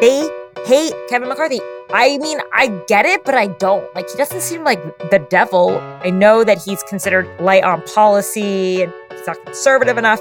[0.00, 0.30] They
[0.64, 1.58] hate Kevin McCarthy.
[1.90, 3.92] I mean, I get it, but I don't.
[3.96, 5.76] Like, he doesn't seem like the devil.
[6.04, 10.20] I know that he's considered light on policy and he's not conservative enough.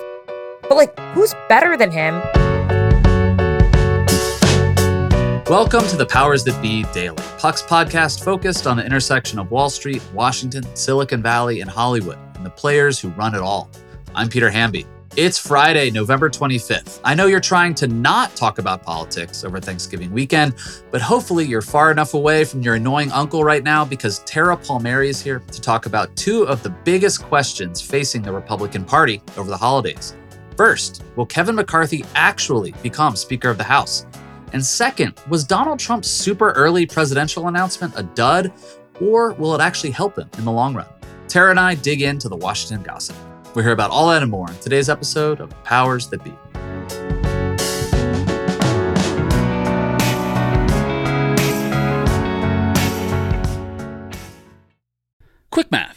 [0.64, 2.16] But, like, who's better than him?
[5.46, 9.70] Welcome to the Powers That Be Daily, Puck's podcast focused on the intersection of Wall
[9.70, 13.70] Street, Washington, Silicon Valley, and Hollywood, and the players who run it all.
[14.16, 14.88] I'm Peter Hamby.
[15.18, 17.00] It's Friday, November 25th.
[17.04, 20.54] I know you're trying to not talk about politics over Thanksgiving weekend,
[20.92, 25.08] but hopefully you're far enough away from your annoying uncle right now because Tara Palmeri
[25.08, 29.50] is here to talk about two of the biggest questions facing the Republican Party over
[29.50, 30.16] the holidays.
[30.56, 34.06] First, will Kevin McCarthy actually become Speaker of the House?
[34.54, 38.54] And second, was Donald Trump's super early presidential announcement a dud,
[39.02, 40.86] or will it actually help him in the long run?
[41.28, 43.16] Tara and I dig into the Washington gossip.
[43.58, 46.32] We'll hear about all that and more in today's episode of Powers That Be.
[55.50, 55.97] Quick math.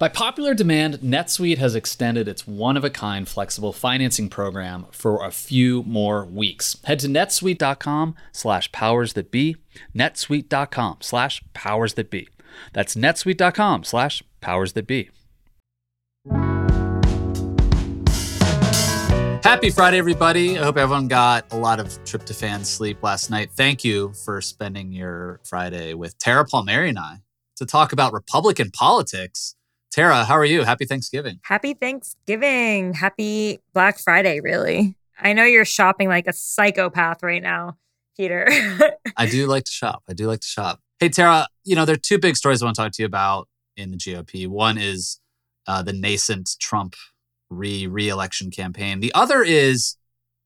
[0.00, 5.22] By popular demand, NetSuite has extended its one of a kind flexible financing program for
[5.22, 6.78] a few more weeks.
[6.84, 9.58] Head to netsuite.com slash powers that be,
[9.94, 12.30] netsuite.com slash powers that be.
[12.72, 15.10] That's netsuite.com slash powers that be.
[19.44, 20.58] Happy Friday, everybody.
[20.58, 23.50] I hope everyone got a lot of tryptophan sleep last night.
[23.54, 27.16] Thank you for spending your Friday with Tara Palmeri and I
[27.56, 29.56] to talk about Republican politics.
[29.90, 30.62] Tara, how are you?
[30.62, 31.40] Happy Thanksgiving.
[31.42, 32.94] Happy Thanksgiving.
[32.94, 34.96] Happy Black Friday, really.
[35.18, 37.76] I know you're shopping like a psychopath right now,
[38.16, 38.48] Peter.
[39.16, 40.04] I do like to shop.
[40.08, 40.80] I do like to shop.
[41.00, 43.06] Hey, Tara, you know, there are two big stories I want to talk to you
[43.06, 44.46] about in the GOP.
[44.46, 45.18] One is
[45.66, 46.94] uh, the nascent Trump
[47.50, 49.00] re re-election campaign.
[49.00, 49.96] The other is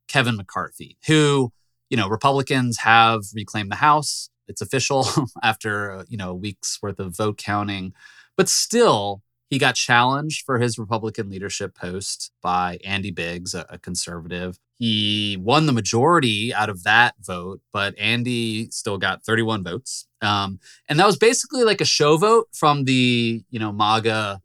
[0.09, 1.53] Kevin McCarthy, who,
[1.91, 4.31] you know, Republicans have reclaimed the House.
[4.49, 5.07] It's official
[5.43, 7.93] after, uh, you know, a weeks worth of vote counting.
[8.37, 13.79] But still, he got challenged for his Republican leadership post by Andy Biggs, a, a,
[13.79, 14.59] conservative.
[14.79, 20.07] He won the majority out of that vote, but Andy still got 31 votes.
[20.23, 24.41] Um, and that was basically like a show vote from the, you know, MAGA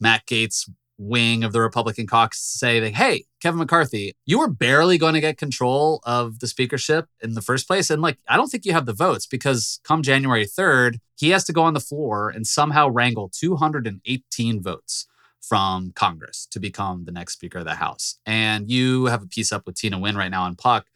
[0.00, 0.68] Matt Gaetz
[1.00, 5.20] wing of the Republican caucus say, that, hey, Kevin McCarthy, you were barely going to
[5.20, 7.88] get control of the speakership in the first place.
[7.88, 11.44] And like, I don't think you have the votes because come January 3rd, he has
[11.44, 15.06] to go on the floor and somehow wrangle 218 votes
[15.40, 18.18] from Congress to become the next Speaker of the House.
[18.26, 20.86] And you have a piece up with Tina Nguyen right now on Puck,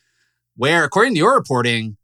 [0.54, 1.96] where, according to your reporting,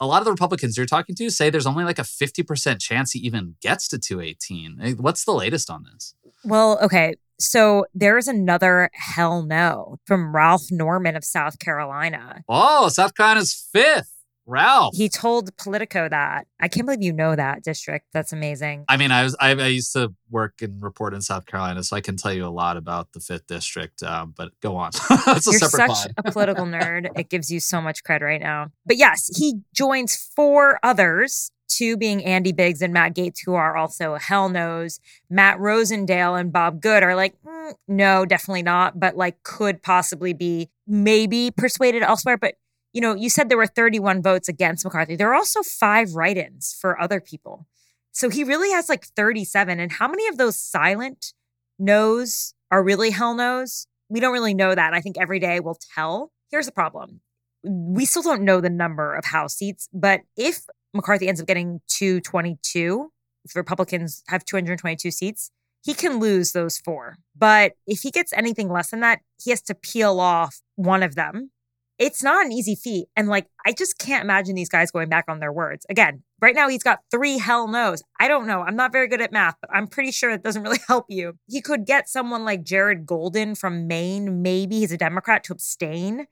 [0.00, 3.12] a lot of the Republicans you're talking to say there's only like a 50% chance
[3.12, 4.96] he even gets to 218.
[4.98, 6.14] What's the latest on this?
[6.44, 7.14] Well, okay.
[7.40, 12.42] So there's another hell no from Ralph Norman of South Carolina.
[12.48, 14.12] Oh, South Carolina's fifth.
[14.48, 14.96] Ralph.
[14.96, 16.46] He told Politico that.
[16.58, 18.06] I can't believe you know that district.
[18.14, 18.86] That's amazing.
[18.88, 21.94] I mean, I was I, I used to work and report in South Carolina, so
[21.94, 24.02] I can tell you a lot about the fifth district.
[24.02, 24.92] Um, but go on.
[25.26, 27.10] That's a You're separate such a political nerd.
[27.14, 28.68] It gives you so much credit right now.
[28.86, 33.76] But yes, he joins four others two being Andy Biggs and Matt Gaetz, who are
[33.76, 35.00] also hell knows.
[35.30, 40.32] Matt Rosendale and Bob Good are like, mm, no, definitely not, but like could possibly
[40.32, 42.36] be maybe persuaded elsewhere.
[42.36, 42.54] But,
[42.92, 45.16] you know, you said there were 31 votes against McCarthy.
[45.16, 47.66] There are also five write ins for other people.
[48.12, 49.78] So he really has like 37.
[49.78, 51.34] And how many of those silent
[51.78, 53.86] no's are really hell no's?
[54.08, 54.94] We don't really know that.
[54.94, 56.32] I think every day will tell.
[56.50, 57.20] Here's the problem
[57.64, 60.62] we still don't know the number of House seats, but if
[60.94, 63.10] McCarthy ends up getting 222,
[63.44, 65.50] if Republicans have 222 seats,
[65.82, 67.16] he can lose those four.
[67.36, 71.14] But if he gets anything less than that, he has to peel off one of
[71.14, 71.50] them
[71.98, 73.08] it's not an easy feat.
[73.16, 75.84] And like, I just can't imagine these guys going back on their words.
[75.90, 78.02] Again, right now he's got three hell no's.
[78.20, 78.62] I don't know.
[78.62, 81.34] I'm not very good at math, but I'm pretty sure it doesn't really help you.
[81.48, 84.42] He could get someone like Jared Golden from Maine.
[84.42, 86.26] Maybe he's a Democrat to abstain.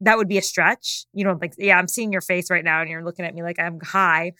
[0.00, 1.06] That would be a stretch.
[1.12, 3.42] You know, like, yeah, I'm seeing your face right now and you're looking at me
[3.42, 4.32] like I'm high.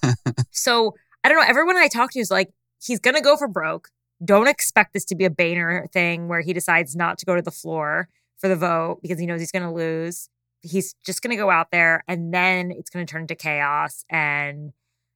[0.50, 1.46] so I don't know.
[1.46, 2.50] Everyone I talk to is like,
[2.82, 3.88] he's going to go for broke.
[4.24, 7.42] Don't expect this to be a Boehner thing where he decides not to go to
[7.42, 8.08] the floor
[8.38, 10.28] for the vote because he knows he's going to lose.
[10.62, 14.04] He's just going to go out there and then it's going to turn into chaos.
[14.10, 14.72] And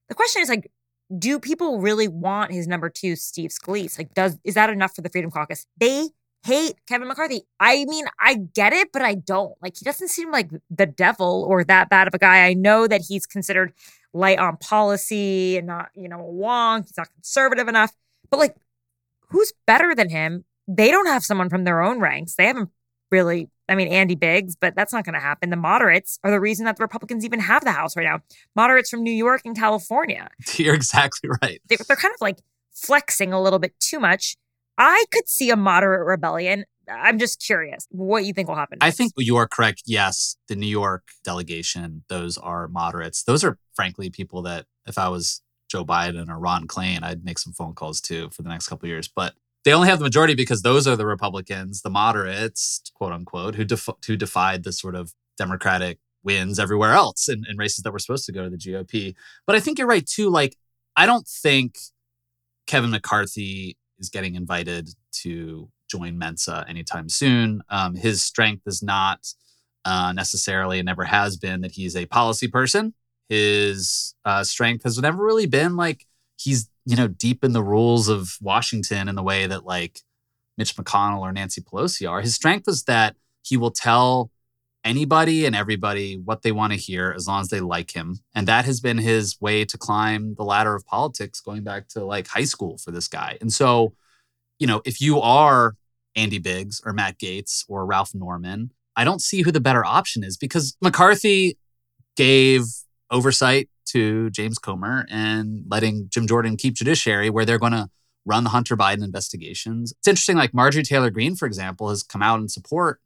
[0.09, 0.71] the question is like,
[1.19, 3.99] do people really want his number two, Steve Scalise?
[3.99, 5.67] Like, does is that enough for the Freedom Caucus?
[5.77, 6.09] They
[6.45, 7.43] hate Kevin McCarthy.
[7.59, 9.55] I mean, I get it, but I don't.
[9.63, 12.47] Like, he doesn't seem like the devil or that bad of a guy.
[12.47, 13.73] I know that he's considered
[14.13, 16.87] light on policy and not, you know, a wonk.
[16.87, 17.93] He's not conservative enough.
[18.31, 18.57] But like,
[19.29, 20.45] who's better than him?
[20.67, 22.35] They don't have someone from their own ranks.
[22.37, 22.71] They haven't
[23.11, 25.51] really, I mean, Andy Biggs, but that's not going to happen.
[25.51, 28.21] The moderates are the reason that the Republicans even have the House right now.
[28.55, 30.29] Moderates from New York and California.
[30.57, 31.61] You're exactly right.
[31.69, 32.39] They're, they're kind of like
[32.73, 34.37] flexing a little bit too much.
[34.81, 36.65] I could see a moderate rebellion.
[36.91, 38.79] I'm just curious what you think will happen.
[38.81, 38.95] Next.
[38.95, 39.83] I think you are correct.
[39.85, 43.23] Yes, the New York delegation, those are moderates.
[43.23, 47.39] Those are frankly people that if I was Joe Biden or Ron Klain, I'd make
[47.39, 49.07] some phone calls to for the next couple years.
[49.07, 49.35] But
[49.67, 53.65] they only have the majority because those are the Republicans, the moderates, quote unquote, who
[53.65, 57.99] def- who defied the sort of Democratic wins everywhere else in, in races that were
[57.99, 59.15] supposed to go to the GOP.
[59.47, 60.31] But I think you're right too.
[60.31, 60.57] Like,
[60.97, 61.79] I don't think
[62.67, 67.63] Kevin McCarthy is getting invited to join Mensa anytime soon.
[67.69, 69.33] Um, his strength is not
[69.85, 72.95] uh, necessarily and never has been that he's a policy person.
[73.29, 76.07] His uh, strength has never really been like
[76.37, 80.01] he's you know deep in the rules of Washington in the way that like
[80.57, 82.21] Mitch McConnell or Nancy Pelosi are.
[82.21, 84.31] His strength is that he will tell
[84.85, 88.21] anybody and everybody what they want to hear as long as they like him.
[88.35, 92.05] And that has been his way to climb the ladder of politics going back to
[92.05, 93.37] like high school for this guy.
[93.41, 93.95] And so,
[94.59, 95.75] you know, if you are
[96.17, 100.25] Andy Biggs or Matt Gaetz or Ralph Norman, I don't see who the better option
[100.25, 101.57] is because McCarthy
[102.17, 102.65] gave
[103.11, 107.89] oversight to James Comer and letting Jim Jordan keep judiciary where they're going to
[108.27, 109.93] run the Hunter Biden investigations.
[109.99, 113.01] It's interesting, like Marjorie Taylor Greene, for example, has come out in support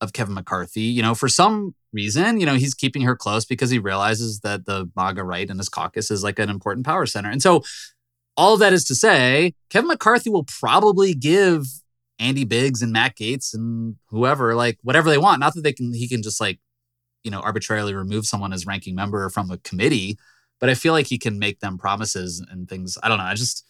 [0.00, 0.82] of Kevin McCarthy.
[0.82, 4.66] You know, for some reason, you know, he's keeping her close because he realizes that
[4.66, 7.30] the MAGA right in his caucus is like an important power center.
[7.30, 7.62] And so
[8.36, 11.66] all of that is to say, Kevin McCarthy will probably give
[12.18, 15.40] Andy Biggs and Matt Gaetz and whoever like whatever they want.
[15.40, 16.58] Not that they can he can just like
[17.24, 20.18] you know arbitrarily remove someone as ranking member from a committee,
[20.60, 22.98] but I feel like he can make them promises and things.
[23.02, 23.24] I don't know.
[23.24, 23.64] I just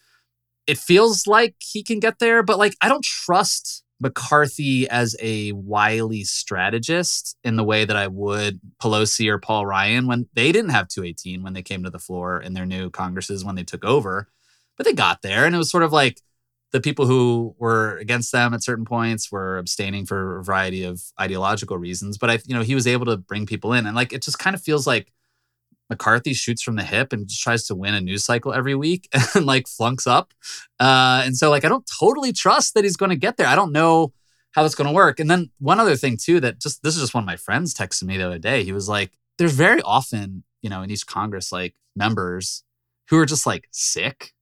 [0.67, 5.53] it feels like he can get there, but like I don't trust McCarthy as a
[5.53, 10.71] wily strategist in the way that I would Pelosi or Paul Ryan when they didn't
[10.71, 13.85] have 218 when they came to the floor in their new Congresses when they took
[13.85, 14.29] over.
[14.77, 16.21] But they got there and it was sort of like
[16.71, 21.03] the people who were against them at certain points were abstaining for a variety of
[21.21, 22.19] ideological reasons.
[22.19, 24.39] But I, you know, he was able to bring people in, and like it just
[24.39, 25.13] kind of feels like
[25.91, 29.09] McCarthy shoots from the hip and just tries to win a news cycle every week
[29.35, 30.35] and like flunks up.
[30.79, 33.47] Uh, and so like I don't totally trust that he's going to get there.
[33.47, 34.13] I don't know
[34.53, 35.21] how that's going to work.
[35.21, 37.75] And then one other thing too that just this is just one of my friends
[37.75, 38.65] texted me the other day.
[38.65, 42.65] He was like, "There's very often, you know, in each Congress like members
[43.09, 44.33] who are just like sick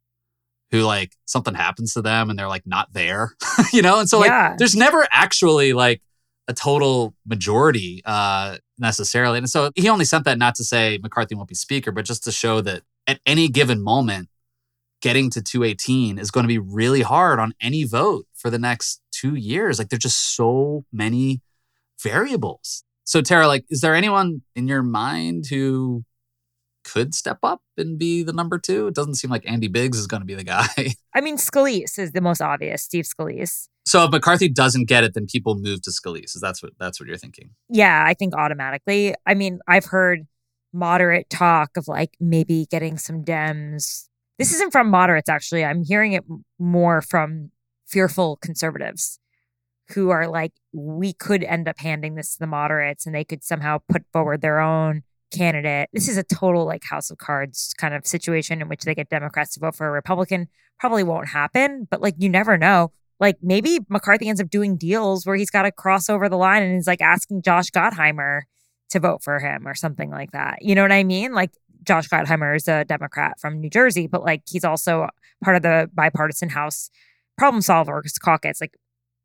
[0.70, 3.34] who like something happens to them and they're like not there,
[3.72, 4.00] you know?
[4.00, 4.56] And so like yeah.
[4.58, 6.02] there's never actually like
[6.48, 9.38] a total majority uh necessarily.
[9.38, 12.24] And so he only sent that not to say McCarthy won't be speaker, but just
[12.24, 14.28] to show that at any given moment
[15.00, 19.00] getting to 218 is going to be really hard on any vote for the next
[19.12, 19.78] 2 years.
[19.78, 21.40] Like there's just so many
[22.02, 22.84] variables.
[23.04, 26.04] So Tara, like is there anyone in your mind who
[26.92, 28.86] could step up and be the number two.
[28.86, 30.66] It doesn't seem like Andy Biggs is going to be the guy.
[31.14, 33.68] I mean, Scalise is the most obvious, Steve Scalise.
[33.84, 36.36] So if McCarthy doesn't get it, then people move to Scalise.
[36.36, 37.50] Is that's what that's what you're thinking?
[37.68, 39.14] Yeah, I think automatically.
[39.26, 40.26] I mean, I've heard
[40.72, 44.08] moderate talk of like maybe getting some Dems.
[44.38, 45.64] This isn't from moderates, actually.
[45.64, 46.24] I'm hearing it
[46.58, 47.50] more from
[47.86, 49.18] fearful conservatives
[49.90, 53.42] who are like, we could end up handing this to the moderates and they could
[53.44, 55.02] somehow put forward their own
[55.32, 55.88] candidate.
[55.92, 59.08] This is a total like House of Cards kind of situation in which they get
[59.08, 60.48] Democrats to vote for a Republican.
[60.78, 62.92] Probably won't happen, but like you never know.
[63.18, 66.62] Like maybe McCarthy ends up doing deals where he's got to cross over the line
[66.62, 68.42] and he's like asking Josh Gottheimer
[68.90, 70.58] to vote for him or something like that.
[70.60, 71.32] You know what I mean?
[71.32, 71.52] Like
[71.82, 75.08] Josh Gottheimer is a Democrat from New Jersey, but like he's also
[75.42, 76.90] part of the bipartisan House
[77.38, 78.60] problem solvers caucus.
[78.60, 78.74] Like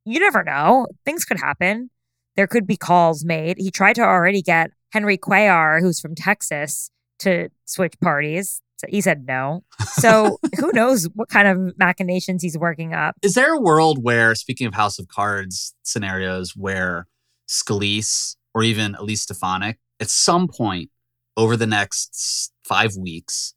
[0.06, 0.88] you never know.
[1.06, 1.90] Things could happen.
[2.36, 3.58] there could be calls made.
[3.58, 8.62] He tried to already get Henry Cuellar, who's from Texas, to switch parties.
[8.78, 9.64] So he said no.
[9.94, 13.16] So who knows what kind of machinations he's working up.
[13.22, 17.08] Is there a world where, speaking of House of Cards scenarios, where
[17.48, 20.90] Scalise or even Elise Stefanik at some point
[21.38, 23.54] over the next five weeks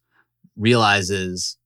[0.55, 1.57] realizes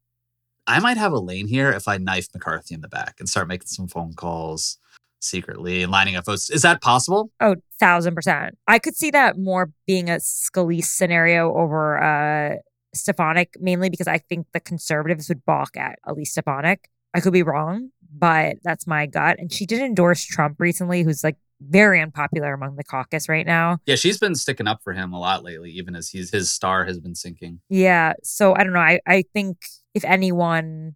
[0.66, 3.48] I might have a lane here if I knife McCarthy in the back and start
[3.48, 4.78] making some phone calls
[5.20, 6.50] secretly and lining up votes.
[6.50, 7.32] Is that possible?
[7.40, 8.58] Oh, thousand percent.
[8.68, 12.56] I could see that more being a Scalise scenario over uh
[12.94, 16.90] Stefanik, mainly because I think the conservatives would balk at Elise Stefanik.
[17.14, 19.38] I could be wrong, but that's my gut.
[19.40, 23.80] And she did endorse Trump recently, who's like very unpopular among the caucus right now.
[23.86, 26.86] Yeah, she's been sticking up for him a lot lately, even as he's his star
[26.86, 27.60] has been sinking.
[27.70, 28.14] Yeah.
[28.24, 28.80] So I don't know.
[28.80, 29.58] I, I think
[29.94, 30.96] if anyone,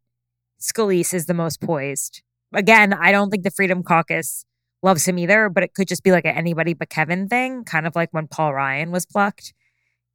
[0.61, 2.21] Scalise is the most poised.
[2.53, 4.45] Again, I don't think the Freedom Caucus
[4.81, 7.87] loves him either, but it could just be like an anybody but Kevin thing, kind
[7.87, 9.53] of like when Paul Ryan was plucked.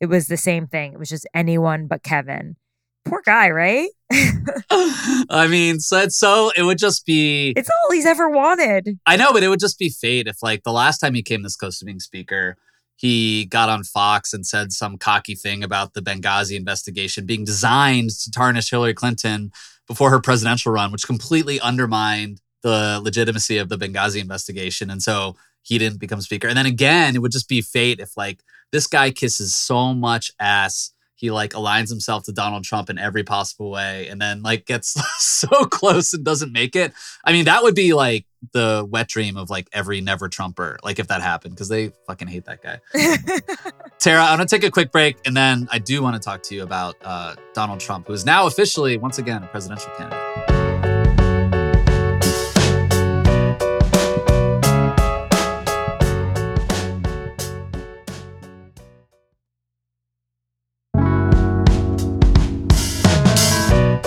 [0.01, 0.93] It was the same thing.
[0.93, 2.57] It was just anyone but Kevin.
[3.05, 3.89] Poor guy, right?
[4.71, 8.99] I mean, so so it would just be It's all he's ever wanted.
[9.07, 11.43] I know, but it would just be fate if like the last time he came
[11.43, 12.57] this close to being speaker,
[12.99, 18.11] he got on Fox and said some cocky thing about the Benghazi investigation being designed
[18.11, 19.53] to tarnish Hillary Clinton
[19.87, 24.91] before her presidential run, which completely undermined the legitimacy of the Benghazi investigation.
[24.91, 26.49] And so he didn't become speaker.
[26.49, 30.33] And then again, it would just be fate if like this guy kisses so much
[30.41, 34.67] ass he like aligns himself to Donald Trump in every possible way and then like
[34.67, 36.93] gets so close and doesn't make it.
[37.25, 41.01] I mean, that would be like the wet dream of like every never Trumper, like
[41.01, 42.79] if that happened, because they fucking hate that guy.
[43.99, 46.55] Tara, I'm gonna take a quick break and then I do want to talk to
[46.55, 50.58] you about uh, Donald Trump, who is now officially, once again, a presidential candidate.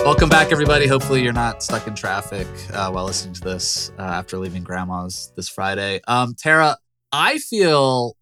[0.04, 0.88] Welcome back, everybody.
[0.88, 5.32] Hopefully, you're not stuck in traffic uh, while listening to this uh, after leaving grandma's
[5.36, 6.00] this Friday.
[6.08, 6.76] Um, Tara,
[7.12, 8.16] I feel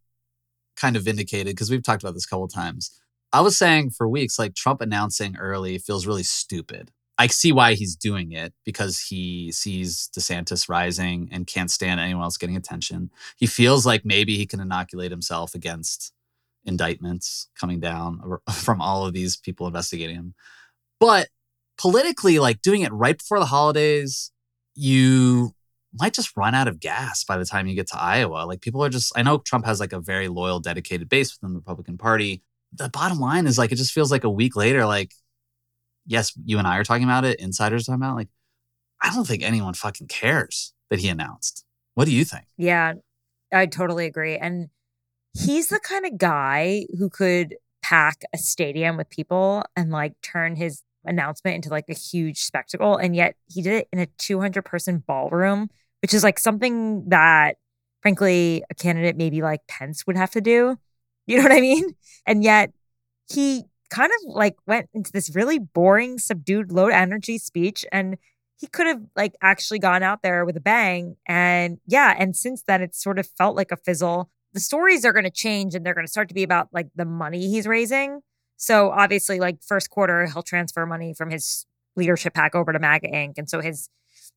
[0.77, 3.01] kind of vindicated because we've talked about this a couple times.
[3.33, 6.91] I was saying for weeks, like Trump announcing early feels really stupid.
[7.17, 12.25] I see why he's doing it because he sees DeSantis rising and can't stand anyone
[12.25, 13.11] else getting attention.
[13.39, 16.13] He feels like maybe he can inoculate himself against
[16.67, 20.35] indictments coming down from all of these people investigating him.
[20.99, 21.29] But
[21.81, 24.31] politically, like doing it right before the holidays,
[24.75, 25.53] you
[25.95, 28.45] might just run out of gas by the time you get to Iowa.
[28.45, 31.55] Like people are just, I know Trump has like a very loyal, dedicated base within
[31.55, 32.43] the Republican Party.
[32.75, 35.13] The bottom line is like, it just feels like a week later, like,
[36.07, 38.17] yes, you and I are talking about it, insiders talking about it.
[38.17, 38.29] Like,
[39.03, 41.65] I don't think anyone fucking cares that he announced.
[41.95, 42.45] What do you think?
[42.59, 42.93] Yeah,
[43.53, 44.37] I totally agree.
[44.37, 44.69] And
[45.33, 50.57] he's the kind of guy who could pack a stadium with people and like turn
[50.57, 52.97] his announcement into like a huge spectacle.
[52.97, 55.71] And yet he did it in a 200 person ballroom,
[56.03, 57.57] which is like something that,
[58.03, 60.77] frankly, a candidate maybe like Pence would have to do.
[61.27, 61.95] You know what I mean?
[62.27, 62.73] And yet
[63.33, 67.85] he kind of like went into this really boring, subdued, low energy speech.
[67.91, 68.19] And
[68.59, 71.17] he could have like actually gone out there with a bang.
[71.27, 74.31] And yeah, and since then, it's sort of felt like a fizzle.
[74.53, 76.89] The stories are going to change and they're going to start to be about like
[76.95, 78.21] the money he's raising
[78.61, 81.65] so obviously, like first quarter, he'll transfer money from his
[81.97, 83.39] leadership PAC over to MAGA Inc.
[83.39, 83.89] And so his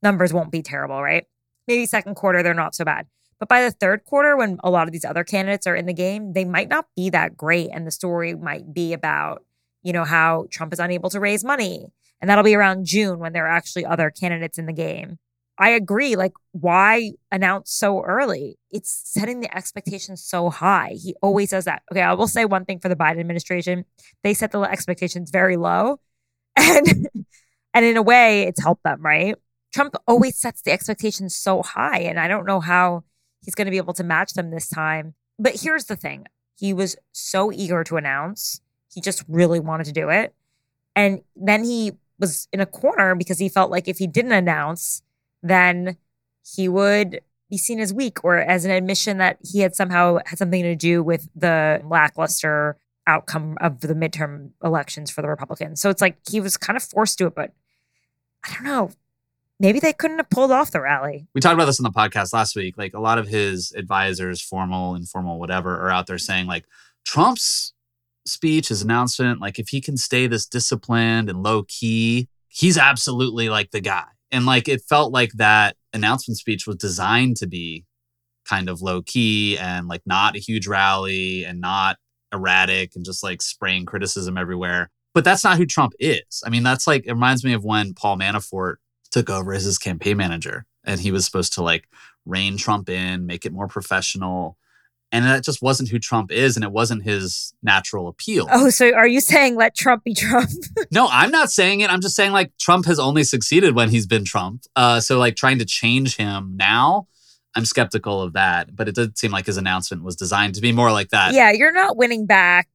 [0.01, 1.25] numbers won't be terrible, right?
[1.67, 3.07] Maybe second quarter, they're not so bad.
[3.37, 5.93] But by the third quarter, when a lot of these other candidates are in the
[5.93, 7.69] game, they might not be that great.
[7.73, 9.43] And the story might be about,
[9.81, 11.87] you know, how Trump is unable to raise money.
[12.21, 15.19] And that'll be around June when there are actually other candidates in the game.
[15.57, 16.15] I agree.
[16.15, 18.57] Like, why announce so early?
[18.71, 20.95] It's setting the expectations so high.
[21.01, 21.83] He always does that.
[21.91, 23.85] Okay, I will say one thing for the Biden administration:
[24.23, 25.99] they set the expectations very low,
[26.55, 27.07] and
[27.73, 29.01] and in a way, it's helped them.
[29.01, 29.35] Right?
[29.73, 33.03] Trump always sets the expectations so high, and I don't know how
[33.43, 35.13] he's going to be able to match them this time.
[35.37, 36.25] But here's the thing:
[36.57, 38.59] he was so eager to announce.
[38.91, 40.33] He just really wanted to do it,
[40.95, 45.03] and then he was in a corner because he felt like if he didn't announce
[45.43, 45.97] then
[46.43, 50.39] he would be seen as weak or as an admission that he had somehow had
[50.39, 55.81] something to do with the lackluster outcome of the midterm elections for the Republicans.
[55.81, 57.51] So it's like he was kind of forced to it, but
[58.43, 58.89] I don't know.
[59.59, 61.27] Maybe they couldn't have pulled off the rally.
[61.35, 62.75] We talked about this on the podcast last week.
[62.77, 66.65] Like a lot of his advisors, formal, informal, whatever, are out there saying like
[67.05, 67.73] Trump's
[68.25, 73.49] speech, his announcement, like if he can stay this disciplined and low key, he's absolutely
[73.49, 74.05] like the guy.
[74.33, 77.85] And like it felt like that announcement speech was designed to be
[78.45, 81.97] kind of low key and like not a huge rally and not
[82.33, 84.89] erratic and just like spraying criticism everywhere.
[85.13, 86.41] But that's not who Trump is.
[86.45, 88.75] I mean, that's like, it reminds me of when Paul Manafort
[89.11, 91.87] took over as his campaign manager and he was supposed to like
[92.25, 94.57] rein Trump in, make it more professional.
[95.13, 98.47] And that just wasn't who Trump is and it wasn't his natural appeal.
[98.51, 100.49] Oh, so are you saying let Trump be Trump?
[100.91, 101.89] no, I'm not saying it.
[101.91, 104.63] I'm just saying like Trump has only succeeded when he's been Trump.
[104.75, 107.07] Uh, so like trying to change him now,
[107.55, 108.75] I'm skeptical of that.
[108.75, 111.33] But it did seem like his announcement was designed to be more like that.
[111.33, 112.67] yeah, you're not winning back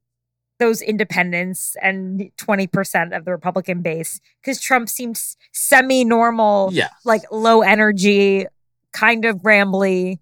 [0.59, 6.89] those independents and 20% of the Republican base because Trump seems semi normal, Yeah.
[7.05, 8.45] like low energy,
[8.93, 10.19] kind of rambly.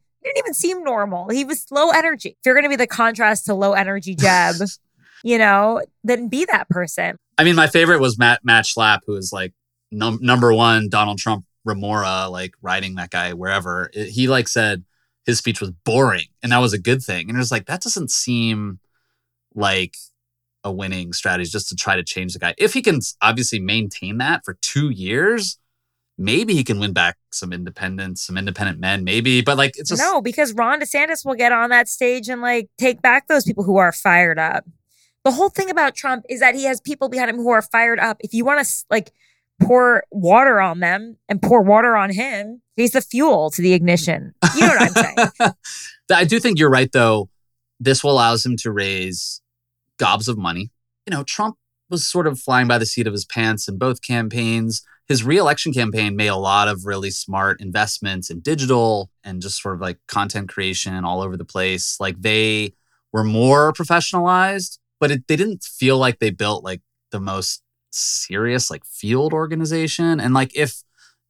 [0.47, 1.29] He didn't even seem normal.
[1.29, 2.29] He was low energy.
[2.29, 4.55] If you're going to be the contrast to low energy Jeb,
[5.23, 7.17] you know, then be that person.
[7.37, 9.53] I mean, my favorite was Matt Matt Schlapp, who is like
[9.91, 13.89] num- number one Donald Trump remora, like riding that guy wherever.
[13.93, 14.83] It- he like said
[15.25, 17.29] his speech was boring, and that was a good thing.
[17.29, 18.79] And it was like that doesn't seem
[19.53, 19.95] like
[20.63, 22.55] a winning strategy just to try to change the guy.
[22.57, 25.57] If he can obviously maintain that for two years,
[26.17, 29.41] maybe he can win back some independents, some independent men, maybe.
[29.41, 32.69] But like it's just no, because Ron DeSantis will get on that stage and like
[32.77, 34.65] take back those people who are fired up.
[35.23, 37.99] The whole thing about Trump is that he has people behind him who are fired
[37.99, 38.17] up.
[38.21, 39.11] If you want to like
[39.61, 44.33] pour water on them and pour water on him, he's the fuel to the ignition.
[44.55, 45.53] You know what I'm saying?
[46.11, 47.29] I do think you're right, though.
[47.79, 49.41] This will allows him to raise
[49.97, 50.71] gobs of money.
[51.05, 51.57] You know, Trump
[51.89, 54.83] was sort of flying by the seat of his pants in both campaigns.
[55.07, 59.75] His reelection campaign made a lot of really smart investments in digital and just sort
[59.75, 61.97] of like content creation all over the place.
[61.99, 62.73] Like they
[63.13, 68.69] were more professionalized, but it, they didn't feel like they built like the most serious
[68.69, 70.19] like field organization.
[70.19, 70.83] And like if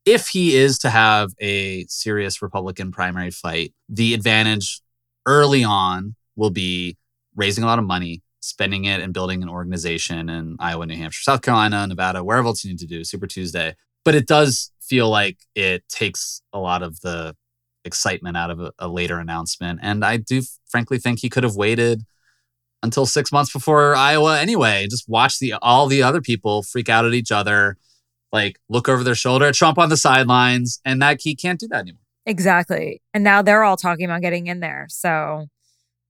[0.06, 4.82] if he is to have a serious Republican primary fight, the advantage
[5.26, 6.98] early on will be
[7.36, 11.24] raising a lot of money, spending it, and building an organization in Iowa, New Hampshire,
[11.24, 13.76] South Carolina, Nevada, wherever else you need to do, Super Tuesday.
[14.06, 17.36] But it does feel like it takes a lot of the
[17.84, 19.80] excitement out of a, a later announcement.
[19.82, 22.04] And I do frankly think he could have waited
[22.84, 24.88] until six months before Iowa anyway.
[24.90, 27.78] Just watch the all the other people freak out at each other,
[28.32, 31.68] like look over their shoulder at Trump on the sidelines, and that he can't do
[31.70, 32.02] that anymore.
[32.26, 33.02] exactly.
[33.14, 34.86] And now they're all talking about getting in there.
[34.90, 35.48] So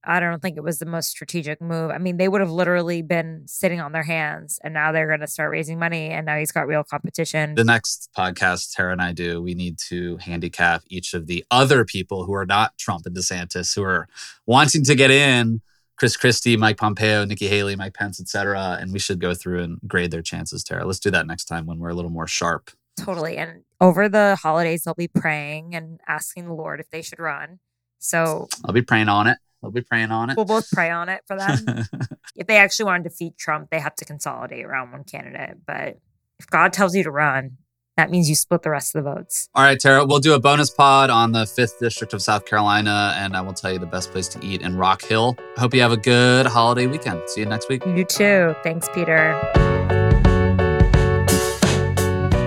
[0.04, 1.90] I don't think it was the most strategic move.
[1.90, 5.20] I mean, they would have literally been sitting on their hands and now they're going
[5.20, 7.54] to start raising money and now he's got real competition.
[7.54, 11.84] The next podcast Tara and I do, we need to handicap each of the other
[11.84, 14.08] people who are not Trump and DeSantis who are
[14.46, 15.60] wanting to get in.
[15.96, 18.78] Chris Christie, Mike Pompeo, Nikki Haley, Mike Pence, et cetera.
[18.80, 20.84] And we should go through and grade their chances, Tara.
[20.84, 22.70] Let's do that next time when we're a little more sharp.
[22.96, 23.36] Totally.
[23.36, 27.58] And over the holidays, they'll be praying and asking the Lord if they should run.
[27.98, 29.38] So I'll be praying on it.
[29.62, 30.36] I'll be praying on it.
[30.36, 31.84] we'll both pray on it for them.
[32.36, 35.56] if they actually want to defeat Trump, they have to consolidate around one candidate.
[35.66, 35.98] But
[36.38, 37.56] if God tells you to run,
[37.96, 39.48] that means you split the rest of the votes.
[39.56, 43.12] All right, Tara, we'll do a bonus pod on the 5th District of South Carolina,
[43.16, 45.36] and I will tell you the best place to eat in Rock Hill.
[45.56, 47.28] Hope you have a good holiday weekend.
[47.28, 47.84] See you next week.
[47.84, 48.54] You too.
[48.62, 49.77] Thanks, Peter.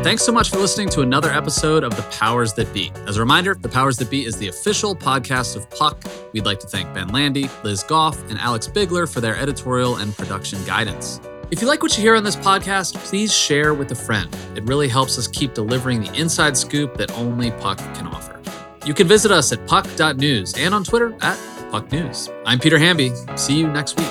[0.04, 2.92] Thanks so much for listening to another episode of The Powers That Be.
[3.08, 6.04] As a reminder, The Powers That Be is the official podcast of Puck.
[6.34, 10.18] We'd like to thank Ben Landy, Liz Goff, and Alex Bigler for their editorial and
[10.18, 11.22] production guidance.
[11.52, 14.36] If you like what you hear on this podcast, please share with a friend.
[14.56, 18.42] It really helps us keep delivering the inside scoop that only Puck can offer.
[18.88, 21.38] You can visit us at puck.news and on Twitter at
[21.72, 22.36] pucknews.
[22.44, 23.14] I'm Peter Hamby.
[23.36, 24.11] See you next week.